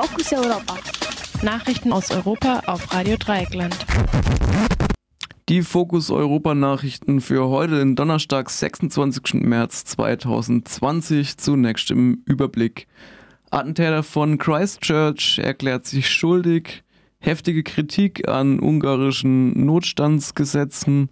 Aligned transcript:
Fokus 0.00 0.32
Europa. 0.32 0.78
Nachrichten 1.42 1.92
aus 1.92 2.12
Europa 2.12 2.62
auf 2.66 2.94
Radio 2.94 3.16
Dreieckland. 3.16 3.76
Die 5.48 5.62
Fokus 5.62 6.12
Europa 6.12 6.54
Nachrichten 6.54 7.20
für 7.20 7.48
heute, 7.48 7.80
den 7.80 7.96
Donnerstag, 7.96 8.48
26. 8.48 9.42
März 9.42 9.86
2020. 9.86 11.38
Zunächst 11.38 11.90
im 11.90 12.22
Überblick. 12.26 12.86
Attentäter 13.50 14.04
von 14.04 14.38
Christchurch 14.38 15.40
erklärt 15.42 15.84
sich 15.86 16.08
schuldig. 16.08 16.84
Heftige 17.18 17.64
Kritik 17.64 18.28
an 18.28 18.60
ungarischen 18.60 19.66
Notstandsgesetzen. 19.66 21.08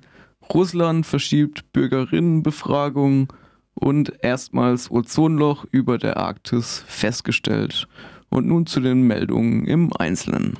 Russland 0.54 1.06
verschiebt 1.06 1.72
Bürgerinnenbefragung 1.72 3.32
und 3.74 4.12
erstmals 4.22 4.92
Ozonloch 4.92 5.66
über 5.72 5.98
der 5.98 6.18
Arktis 6.18 6.84
festgestellt. 6.86 7.88
Und 8.30 8.46
nun 8.46 8.66
zu 8.66 8.80
den 8.80 9.02
Meldungen 9.02 9.66
im 9.66 9.92
Einzelnen. 9.96 10.58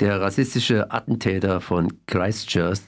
Der 0.00 0.20
rassistische 0.20 0.90
Attentäter 0.90 1.60
von 1.60 1.92
Christchurch 2.06 2.80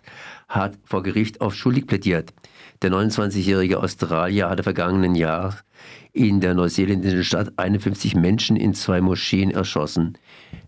hat 0.49 0.77
vor 0.85 1.03
Gericht 1.03 1.41
auf 1.41 1.55
schuldig 1.55 1.87
plädiert. 1.87 2.35
Der 2.83 2.91
29-jährige 2.91 3.81
Australier 3.81 4.51
hatte 4.51 4.63
vergangenen 4.63 5.15
Jahr 5.15 5.57
in 6.13 6.41
der 6.41 6.55
neuseeländischen 6.55 7.25
Stadt 7.25 7.53
51 7.59 8.17
Menschen 8.17 8.57
in 8.57 8.75
zwei 8.75 9.01
Moscheen 9.01 9.51
erschossen. 9.51 10.19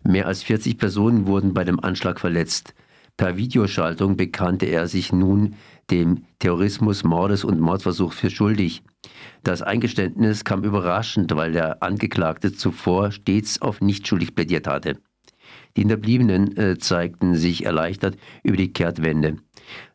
Mehr 0.04 0.26
als 0.26 0.42
40 0.42 0.78
Personen 0.78 1.26
wurden 1.26 1.54
bei 1.54 1.64
dem 1.64 1.80
Anschlag 1.80 2.20
verletzt. 2.20 2.74
Per 3.16 3.36
Videoschaltung 3.36 4.16
bekannte 4.16 4.66
er 4.66 4.86
sich 4.86 5.12
nun 5.12 5.56
dem 5.90 6.24
Terrorismus, 6.38 7.02
Mordes 7.02 7.42
und 7.44 7.58
Mordversuch 7.58 8.12
für 8.12 8.30
schuldig. 8.30 8.82
Das 9.42 9.62
Eingeständnis 9.62 10.44
kam 10.44 10.64
überraschend, 10.64 11.34
weil 11.34 11.52
der 11.52 11.82
Angeklagte 11.82 12.52
zuvor 12.52 13.12
stets 13.12 13.62
auf 13.62 13.80
nicht 13.80 14.06
schuldig 14.06 14.34
plädiert 14.34 14.66
hatte. 14.66 14.98
Die 15.76 15.82
Hinterbliebenen 15.82 16.56
äh, 16.56 16.78
zeigten 16.78 17.34
sich 17.34 17.64
erleichtert 17.64 18.16
über 18.42 18.56
die 18.56 18.72
Kehrtwende. 18.72 19.36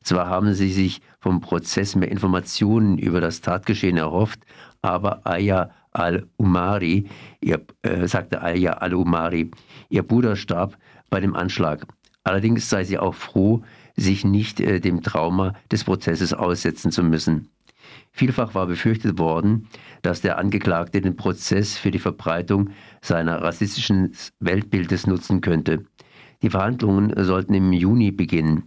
Zwar 0.02 0.28
haben 0.28 0.54
sie 0.54 0.72
sich 0.72 1.02
vom 1.20 1.42
Prozess 1.42 1.96
mehr 1.96 2.12
Informationen 2.12 2.98
über 2.98 3.22
das 3.22 3.42
Tatgeschehen 3.42 3.98
erhofft, 3.98 4.40
aber 4.82 5.26
Aya 5.26 5.72
al-Umari, 5.92 7.10
äh, 7.42 8.08
sagte 8.08 8.42
Aya 8.42 8.74
al-Umari, 8.74 9.52
ihr 9.90 10.04
Bruder 10.04 10.36
starb 10.36 10.78
bei 11.10 11.20
dem 11.20 11.36
Anschlag. 11.36 11.86
Allerdings 12.24 12.70
sei 12.70 12.84
sie 12.84 12.98
auch 12.98 13.16
froh, 13.16 13.64
sich 13.96 14.26
nicht 14.26 14.60
äh, 14.60 14.80
dem 14.80 15.02
Trauma 15.02 15.54
des 15.72 15.84
Prozesses 15.84 16.34
aussetzen 16.34 16.92
zu 16.92 17.04
müssen. 17.04 17.50
Vielfach 18.12 18.54
war 18.54 18.68
befürchtet 18.68 19.18
worden, 19.18 19.68
dass 20.02 20.22
der 20.22 20.38
Angeklagte 20.38 21.02
den 21.02 21.16
Prozess 21.16 21.78
für 21.78 21.92
die 21.92 22.00
Verbreitung 22.00 22.70
seiner 23.02 23.42
rassistischen 23.42 24.14
Weltbildes 24.40 25.08
nutzen 25.08 25.42
könnte. 25.42 25.86
Die 26.42 26.50
Verhandlungen 26.50 27.14
sollten 27.24 27.54
im 27.54 27.74
Juni 27.74 28.12
beginnen. 28.12 28.66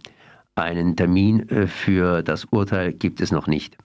Einen 0.55 0.95
Termin 0.95 1.47
äh, 1.49 1.67
für 1.67 2.23
das 2.23 2.45
Urteil 2.45 2.91
gibt 2.91 3.21
es 3.21 3.31
noch 3.31 3.47
nicht. 3.47 3.77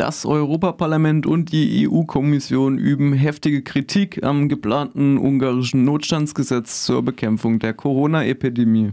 Das 0.00 0.24
Europaparlament 0.24 1.26
und 1.26 1.52
die 1.52 1.86
EU-Kommission 1.86 2.78
üben 2.78 3.12
heftige 3.12 3.62
Kritik 3.62 4.24
am 4.24 4.48
geplanten 4.48 5.18
ungarischen 5.18 5.84
Notstandsgesetz 5.84 6.86
zur 6.86 7.04
Bekämpfung 7.04 7.58
der 7.58 7.74
Corona-Epidemie. 7.74 8.92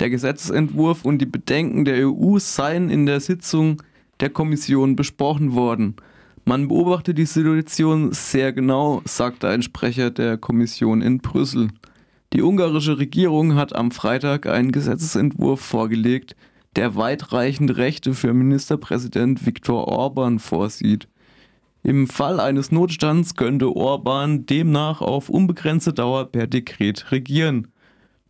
Der 0.00 0.10
Gesetzentwurf 0.10 1.04
und 1.04 1.18
die 1.18 1.26
Bedenken 1.26 1.84
der 1.84 2.08
EU 2.08 2.38
seien 2.38 2.90
in 2.90 3.06
der 3.06 3.20
Sitzung 3.20 3.82
der 4.20 4.30
Kommission 4.30 4.96
besprochen 4.96 5.54
worden. 5.54 5.96
Man 6.44 6.68
beobachte 6.68 7.12
die 7.12 7.26
Situation 7.26 8.12
sehr 8.12 8.52
genau, 8.52 9.02
sagte 9.04 9.48
ein 9.48 9.62
Sprecher 9.62 10.10
der 10.10 10.36
Kommission 10.36 11.02
in 11.02 11.18
Brüssel. 11.18 11.68
Die 12.32 12.42
ungarische 12.42 12.98
Regierung 12.98 13.54
hat 13.54 13.74
am 13.74 13.90
Freitag 13.90 14.46
einen 14.46 14.70
Gesetzentwurf 14.70 15.60
vorgelegt, 15.60 16.36
der 16.76 16.94
weitreichende 16.94 17.78
Rechte 17.78 18.14
für 18.14 18.32
Ministerpräsident 18.34 19.46
Viktor 19.46 19.88
Orban 19.88 20.38
vorsieht. 20.38 21.08
Im 21.82 22.06
Fall 22.06 22.38
eines 22.40 22.70
Notstands 22.70 23.36
könnte 23.36 23.74
Orban 23.74 24.44
demnach 24.44 25.00
auf 25.00 25.28
unbegrenzte 25.28 25.92
Dauer 25.92 26.26
per 26.26 26.46
Dekret 26.46 27.10
regieren. 27.12 27.68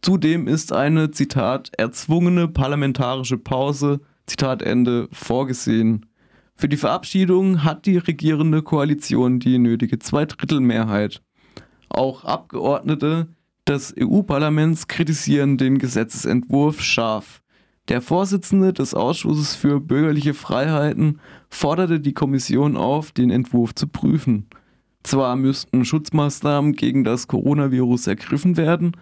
Zudem 0.07 0.47
ist 0.47 0.73
eine, 0.73 1.11
Zitat, 1.11 1.73
erzwungene 1.77 2.47
parlamentarische 2.47 3.39
Pause, 3.39 3.99
Zitat 4.27 4.63
Ende, 4.63 5.09
vorgesehen. 5.11 6.07
Für 6.55 6.69
die 6.69 6.77
Verabschiedung 6.77 7.65
hat 7.65 7.87
die 7.87 7.99
regierende 7.99 8.63
Koalition 8.63 9.41
die 9.41 9.59
nötige 9.59 9.99
Zweidrittelmehrheit. 9.99 11.23
Auch 11.89 12.23
Abgeordnete 12.23 13.27
des 13.67 13.97
EU-Parlaments 14.01 14.87
kritisieren 14.87 15.59
den 15.59 15.79
Gesetzesentwurf 15.79 16.83
scharf. 16.83 17.43
Der 17.89 18.01
Vorsitzende 18.01 18.73
des 18.73 18.95
Ausschusses 18.95 19.57
für 19.57 19.81
bürgerliche 19.81 20.35
Freiheiten 20.35 21.19
forderte 21.49 21.99
die 21.99 22.15
Kommission 22.15 22.77
auf, 22.77 23.11
den 23.11 23.31
Entwurf 23.31 23.75
zu 23.75 23.89
prüfen. 23.89 24.47
Zwar 25.03 25.35
müssten 25.35 25.85
Schutzmaßnahmen 25.85 26.75
gegen 26.75 27.03
das 27.03 27.27
Coronavirus 27.27 28.07
ergriffen 28.07 28.57
werden, 28.57 28.93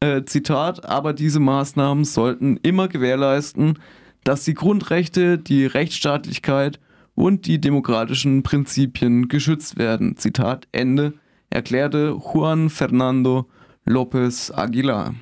äh, 0.00 0.24
Zitat, 0.24 0.84
aber 0.84 1.12
diese 1.12 1.40
Maßnahmen 1.40 2.04
sollten 2.04 2.56
immer 2.58 2.88
gewährleisten, 2.88 3.78
dass 4.24 4.44
die 4.44 4.54
Grundrechte, 4.54 5.38
die 5.38 5.66
Rechtsstaatlichkeit 5.66 6.80
und 7.14 7.46
die 7.46 7.60
demokratischen 7.60 8.42
Prinzipien 8.42 9.28
geschützt 9.28 9.78
werden. 9.78 10.16
Zitat 10.16 10.68
Ende, 10.72 11.14
erklärte 11.50 12.16
Juan 12.32 12.70
Fernando 12.70 13.48
López 13.86 14.52
Aguilar. 14.52 15.14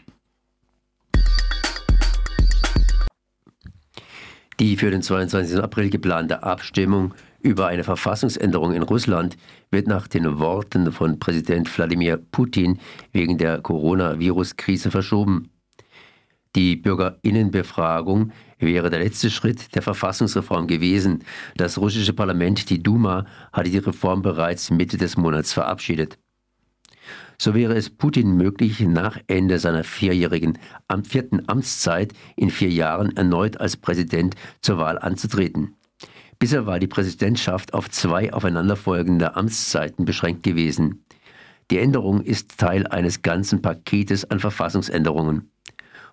Die 4.59 4.77
für 4.77 4.91
den 4.91 5.03
22. 5.03 5.59
April 5.63 5.91
geplante 5.91 6.43
Abstimmung 6.43 7.15
über 7.47 7.69
eine 7.69 7.85
Verfassungsänderung 7.85 8.75
in 8.75 8.83
Russland 8.83 9.37
wird 9.71 9.87
nach 9.87 10.09
den 10.09 10.41
Worten 10.41 10.91
von 10.91 11.21
Präsident 11.21 11.79
Wladimir 11.79 12.17
Putin 12.17 12.81
wegen 13.13 13.39
der 13.39 13.61
Coronavirus-Krise 13.61 14.91
verschoben. 14.91 15.51
Die 16.57 16.75
Bürgerinnenbefragung 16.75 18.33
wäre 18.59 18.91
der 18.91 18.99
letzte 18.99 19.31
Schritt 19.31 19.77
der 19.77 19.83
Verfassungsreform 19.83 20.67
gewesen. 20.67 21.23
Das 21.57 21.79
russische 21.79 22.15
Parlament, 22.15 22.69
die 22.69 22.83
Duma, 22.83 23.27
hatte 23.53 23.71
die 23.71 23.79
Reform 23.79 24.23
bereits 24.23 24.73
Mitte 24.73 24.97
des 24.97 25.17
Monats 25.17 25.53
verabschiedet. 25.53 26.19
So 27.39 27.55
wäre 27.55 27.75
es 27.75 27.91
Putin 27.91 28.37
möglich, 28.37 28.81
nach 28.81 29.21
Ende 29.29 29.61
seiner 29.61 29.85
vierjährigen 29.85 30.59
vierten 31.05 31.49
Amtszeit 31.49 32.13
in 32.35 32.51
vier 32.51 32.71
Jahren 32.71 33.17
erneut 33.17 33.61
als 33.61 33.77
Präsident 33.77 34.35
zur 34.63 34.79
Wahl 34.79 34.99
anzutreten. 34.99 35.76
Bisher 36.39 36.67
war 36.67 36.79
die 36.79 36.87
Präsidentschaft 36.87 37.73
auf 37.73 37.91
zwei 37.91 38.33
aufeinanderfolgende 38.33 39.37
Amtszeiten 39.37 40.05
beschränkt 40.05 40.43
gewesen. 40.43 41.05
Die 41.71 41.79
Änderung 41.79 42.21
ist 42.21 42.59
Teil 42.59 42.87
eines 42.87 43.23
ganzen 43.23 43.63
Paketes 43.63 44.31
an 44.31 44.39
Verfassungsänderungen. 44.39 45.51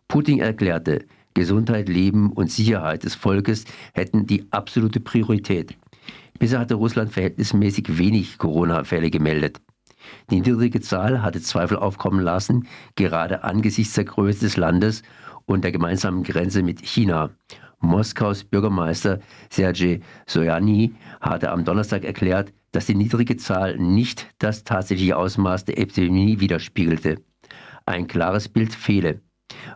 Putin 0.07 0.39
erklärte, 0.39 1.06
Gesundheit, 1.33 1.89
Leben 1.89 2.31
und 2.31 2.51
Sicherheit 2.51 3.03
des 3.03 3.16
Volkes 3.16 3.66
hätten 3.94 4.25
die 4.25 4.45
absolute 4.51 5.00
Priorität. 5.00 5.75
Bisher 6.39 6.59
hatte 6.59 6.75
Russland 6.75 7.12
verhältnismäßig 7.12 7.97
wenig 7.97 8.38
Corona-Fälle 8.38 9.09
gemeldet. 9.09 9.59
Die 10.29 10.41
niedrige 10.41 10.81
Zahl 10.81 11.22
hatte 11.22 11.41
Zweifel 11.41 11.78
aufkommen 11.78 12.19
lassen, 12.19 12.67
gerade 12.95 13.44
angesichts 13.44 13.94
der 13.94 14.06
Größe 14.06 14.41
des 14.41 14.57
Landes 14.57 15.03
und 15.45 15.63
der 15.63 15.72
gemeinsamen 15.72 16.23
Grenze 16.23 16.63
mit 16.63 16.81
China. 16.85 17.31
Moskaus 17.83 18.44
Bürgermeister 18.44 19.19
Sergei 19.49 19.99
Soyani 20.25 20.94
hatte 21.21 21.51
am 21.51 21.66
Donnerstag 21.66 22.03
erklärt, 22.03 22.53
dass 22.71 22.88
die 22.88 22.95
niedrige 22.95 23.38
Zahl 23.38 23.77
nicht 23.77 24.27
das 24.39 24.63
tatsächliche 24.63 25.18
Ausmaß 25.18 25.65
der 25.65 25.77
Epidemie 25.77 26.39
widerspiegelte. 26.39 27.21
Ein 27.85 28.07
klares 28.07 28.50
Bild 28.50 28.74
fehle, 28.74 29.21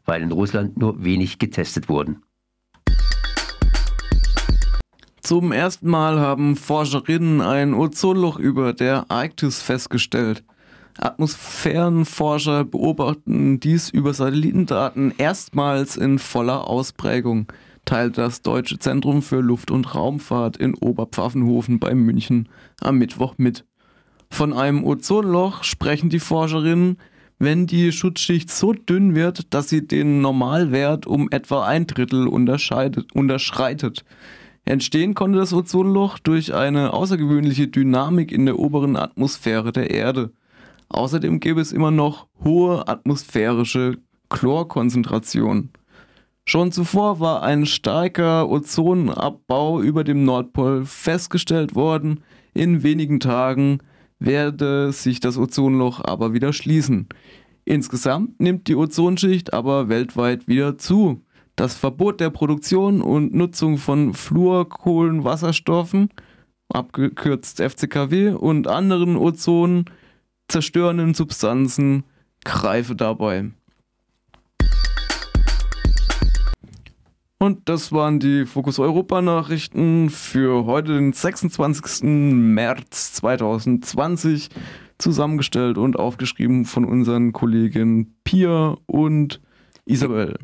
weil 0.06 0.22
in 0.22 0.32
Russland 0.32 0.78
nur 0.78 1.04
wenig 1.04 1.38
getestet 1.38 1.90
wurden. 1.90 2.24
Zum 5.22 5.52
ersten 5.52 5.90
Mal 5.90 6.22
haben 6.22 6.56
Forscherinnen 6.56 7.42
ein 7.42 7.74
Ozonloch 7.74 8.40
über 8.40 8.72
der 8.72 9.12
Arktis 9.12 9.62
festgestellt. 9.62 10.46
Atmosphärenforscher 10.98 12.64
beobachten 12.64 13.60
dies 13.60 13.90
über 13.90 14.14
Satellitendaten 14.14 15.14
erstmals 15.18 15.98
in 15.98 16.18
voller 16.18 16.68
Ausprägung, 16.68 17.52
teilt 17.88 18.18
das 18.18 18.44
Deutsche 18.44 18.78
Zentrum 18.78 19.24
für 19.24 19.40
Luft- 19.40 19.72
und 19.72 19.96
Raumfahrt 19.96 20.58
in 20.58 20.76
Oberpfaffenhofen 20.76 21.80
bei 21.80 21.96
München 21.96 22.50
am 22.82 23.00
Mittwoch 23.00 23.36
mit. 23.38 23.66
Von 24.30 24.54
einem 24.54 24.84
Ozonloch 24.84 25.64
sprechen 25.64 26.10
die 26.10 26.20
Forscherinnen, 26.20 26.98
wenn 27.40 27.66
die 27.66 27.92
Schutzschicht 27.92 28.52
so 28.52 28.74
dünn 28.74 29.16
wird, 29.16 29.54
dass 29.54 29.70
sie 29.70 29.88
den 29.88 30.22
Normalwert 30.22 31.08
um 31.08 31.30
etwa 31.32 31.66
ein 31.66 31.88
Drittel 31.88 32.28
unterschreitet. 32.28 34.06
Entstehen 34.66 35.14
konnte 35.14 35.40
das 35.40 35.54
Ozonloch 35.54 36.20
durch 36.20 36.54
eine 36.54 36.92
außergewöhnliche 36.92 37.70
Dynamik 37.70 38.34
in 38.34 38.46
der 38.46 38.60
oberen 38.60 38.98
Atmosphäre 38.98 39.72
der 39.72 39.92
Erde. 39.92 40.34
Außerdem 40.90 41.40
gäbe 41.40 41.62
es 41.62 41.72
immer 41.72 41.92
noch 41.92 42.28
hohe 42.44 42.86
atmosphärische 42.88 43.98
Chlorkonzentrationen. 44.30 45.72
Schon 46.50 46.72
zuvor 46.72 47.20
war 47.20 47.44
ein 47.44 47.66
starker 47.66 48.48
Ozonabbau 48.48 49.82
über 49.82 50.06
dem 50.06 50.24
Nordpol 50.24 50.86
festgestellt 50.86 51.76
worden. 51.76 52.22
In 52.54 52.84
wenigen 52.84 53.20
Tagen 53.20 53.80
werde 54.18 54.94
sich 54.94 55.20
das 55.20 55.38
Ozonloch 55.38 56.00
aber 56.02 56.32
wieder 56.32 56.54
schließen. 56.54 57.10
Insgesamt 57.66 58.40
nimmt 58.40 58.70
die 58.70 58.78
Ozonschicht 58.78 59.54
aber 59.54 59.90
weltweit 59.90 60.48
wieder 60.48 60.78
zu. 60.78 61.22
Das 61.58 61.76
Verbot 61.76 62.22
der 62.22 62.30
Produktion 62.30 63.02
und 63.02 63.34
Nutzung 63.34 63.78
von 63.78 64.14
Fluorkohlenwasserstoffen, 64.14 66.08
abgekürzt 66.70 67.60
FCKW, 67.60 68.30
und 68.30 68.70
anderen 68.70 69.18
Ozon 69.18 69.84
zerstörenden 70.48 71.14
Substanzen 71.14 72.06
greife 72.46 72.96
dabei. 72.96 73.52
Und 77.40 77.70
das 77.70 77.92
waren 77.92 78.20
die 78.20 78.46
Fokus 78.46 78.80
Europa 78.80 79.22
Nachrichten 79.22 80.10
für 80.10 80.66
heute, 80.66 80.94
den 80.94 81.14
26. 81.14 82.04
März 82.04 83.14
2020, 83.14 84.50
zusammengestellt 84.98 85.78
und 85.78 86.00
aufgeschrieben 86.00 86.66
von 86.66 86.84
unseren 86.84 87.34
Kolleginnen 87.34 88.18
Pia 88.24 88.76
und 88.88 89.40
Isabel. 89.86 90.36